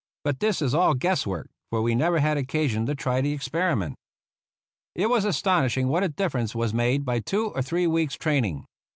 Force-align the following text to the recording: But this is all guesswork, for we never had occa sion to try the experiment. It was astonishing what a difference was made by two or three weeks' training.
But 0.23 0.39
this 0.39 0.63
is 0.63 0.73
all 0.73 0.95
guesswork, 0.95 1.47
for 1.69 1.83
we 1.83 1.93
never 1.93 2.17
had 2.17 2.35
occa 2.35 2.67
sion 2.67 2.87
to 2.87 2.95
try 2.95 3.21
the 3.21 3.33
experiment. 3.33 3.93
It 4.95 5.11
was 5.11 5.25
astonishing 5.25 5.89
what 5.89 6.01
a 6.01 6.09
difference 6.09 6.55
was 6.55 6.73
made 6.73 7.05
by 7.05 7.19
two 7.19 7.49
or 7.49 7.61
three 7.61 7.85
weeks' 7.85 8.15
training. 8.15 8.65